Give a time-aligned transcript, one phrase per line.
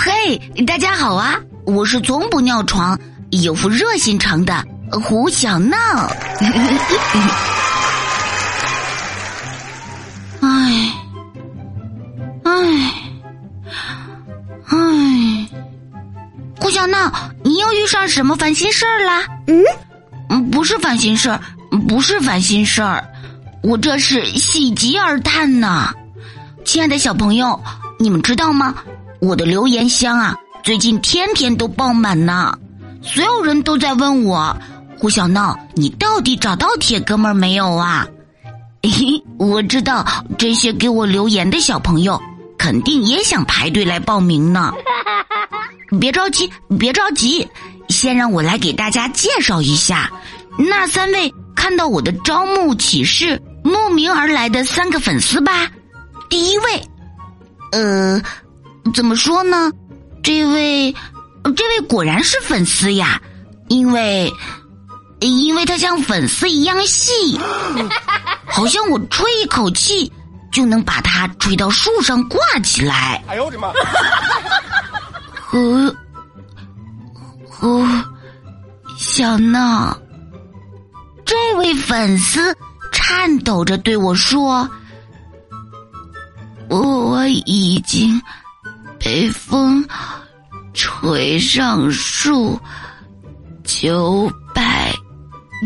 [0.00, 1.34] 嘿，大家好啊！
[1.64, 2.96] 我是从不尿床、
[3.30, 5.76] 有副热心肠的胡小闹。
[10.40, 10.92] 唉，
[12.44, 12.92] 唉，
[14.66, 15.48] 唉，
[16.60, 17.12] 胡小闹，
[17.42, 19.24] 你又遇上什么烦心事儿啦？
[20.28, 21.40] 嗯，不是烦心事儿，
[21.88, 23.04] 不是烦心事儿，
[23.64, 25.92] 我这是喜极而叹呐。
[26.64, 27.60] 亲爱的小朋友，
[27.98, 28.76] 你们知道吗？
[29.20, 32.56] 我的留言箱啊，最近天天都爆满呢。
[33.02, 34.56] 所有人都在问我，
[34.98, 38.06] 胡小闹，你到底找到铁哥们没有啊？
[38.82, 40.06] 嘿，我知道
[40.38, 42.20] 这些给我留言的小朋友，
[42.56, 44.72] 肯定也想排队来报名呢。
[46.00, 47.46] 别着急，别着急，
[47.88, 50.10] 先让我来给大家介绍一下
[50.58, 55.68] 那三位看到我的招募启事慕名而来的三个粉丝吧。
[56.28, 56.82] 第一位，
[57.72, 58.22] 呃，
[58.92, 59.70] 怎么说呢？
[60.22, 60.94] 这位，
[61.56, 63.20] 这位果然是粉丝呀，
[63.68, 64.32] 因为，
[65.20, 67.12] 因为他像粉丝一样细，
[68.46, 70.12] 好像我吹一口气
[70.52, 73.22] 就能把它吹到树上挂起来。
[73.28, 73.72] 哎呦我的妈！
[75.34, 75.94] 和
[77.48, 77.86] 和
[78.98, 79.96] 小闹，
[81.24, 82.54] 这位粉丝
[82.92, 84.68] 颤抖着对我说。
[86.68, 88.20] 我已经
[89.08, 89.82] 被风
[90.74, 92.60] 吹上树
[93.64, 94.92] 九百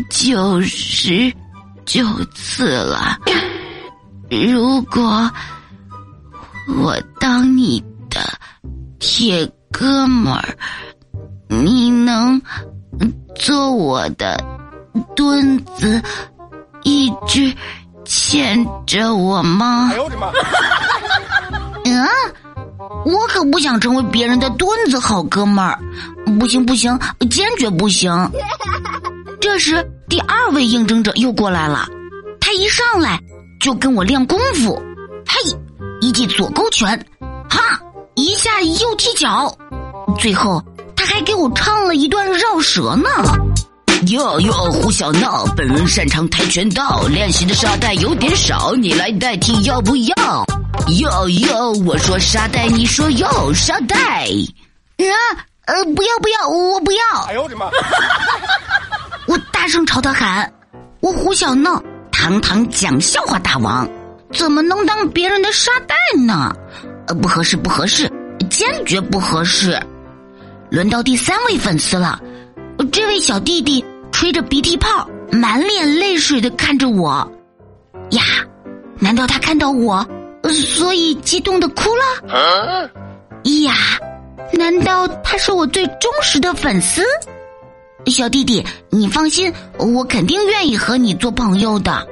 [0.09, 1.29] 九十
[1.83, 3.17] 九次了。
[4.31, 5.29] 如果
[6.77, 8.21] 我当你的
[8.97, 10.57] 铁哥们儿，
[11.49, 12.41] 你能
[13.35, 14.41] 做我的
[15.17, 16.01] 墩子，
[16.83, 17.53] 一直
[18.05, 19.89] 牵着我吗？
[19.91, 20.31] 哎呦我的妈！
[21.83, 22.07] 嗯，
[23.05, 25.77] 我可不想成为别人的墩子，好哥们儿，
[26.39, 26.97] 不行不行，
[27.29, 28.11] 坚决不行。
[29.41, 31.87] 这时，第二位应征者又过来了，
[32.39, 33.19] 他一上来
[33.59, 34.81] 就跟我练功夫，
[35.27, 35.57] 嘿，
[35.99, 36.97] 一记左勾拳，
[37.49, 37.59] 哈，
[38.15, 39.53] 一下右踢脚，
[40.17, 40.63] 最后
[40.95, 43.09] 他还给我唱了一段绕舌呢。
[44.07, 50.45] 哟哟，胡小闹，本人擅长跆拳道，练习的沙袋有点少，你来代替要不要？
[50.99, 53.95] 哟哟，我说沙袋，你说哟沙袋。
[54.97, 55.15] 啊，
[55.65, 56.99] 呃，不要不要，我不要。
[57.27, 57.69] 哎呦我的妈！
[59.27, 60.51] 我大声朝他喊
[61.01, 61.81] ：“我胡小闹，
[62.11, 63.89] 堂堂讲笑话大王，
[64.31, 65.95] 怎么能当别人的沙袋
[66.25, 66.53] 呢？
[67.07, 68.11] 呃，不合适，不合适，
[68.49, 69.81] 坚决不合适。”
[70.69, 72.19] 轮到第三位粉丝了，
[72.91, 73.83] 这位小弟弟。
[74.11, 77.29] 吹着鼻涕泡，满脸泪水的看着我，
[78.11, 78.21] 呀，
[78.99, 80.07] 难道他看到我，
[80.51, 82.03] 所以激动的哭了？
[83.65, 83.73] 呀，
[84.51, 87.03] 难道他是我最忠实的粉丝？
[88.07, 92.05] 小弟弟，你放心，我肯定愿意和你做朋友的。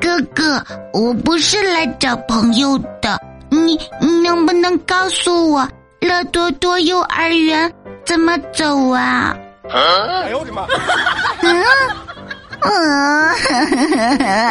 [0.00, 3.18] 哥哥，我不是来找朋友的，
[3.50, 5.68] 你你能不能告诉我
[6.00, 7.72] 乐多多幼儿园
[8.04, 9.36] 怎么走啊？
[9.68, 10.66] 哎呦我的妈！
[11.42, 11.64] 嗯，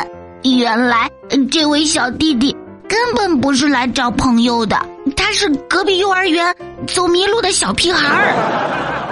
[0.44, 1.10] 原来
[1.52, 2.56] 这位小弟弟
[2.88, 4.80] 根本不是来找朋友的，
[5.16, 6.56] 他是隔壁幼儿园
[6.88, 8.34] 走迷路的小屁孩儿，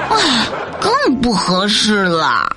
[0.09, 0.47] 哎，
[0.79, 2.49] 更不合适了。